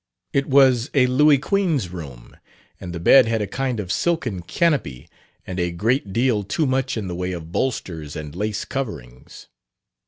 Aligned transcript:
It 0.33 0.47
was 0.47 0.89
a 0.95 1.05
Louis 1.05 1.37
Quinze 1.37 1.89
room, 1.89 2.35
and 2.79 2.91
the 2.91 2.99
bed 2.99 3.27
had 3.27 3.39
a 3.39 3.45
kind 3.45 3.79
of 3.79 3.91
silken 3.91 4.41
canopy 4.41 5.07
and 5.45 5.59
a 5.59 5.69
great 5.71 6.11
deal 6.11 6.41
too 6.43 6.65
much 6.65 6.97
in 6.97 7.07
the 7.07 7.13
way 7.13 7.33
of 7.33 7.51
bolsters 7.51 8.15
and 8.15 8.35
lace 8.35 8.65
coverings. 8.65 9.47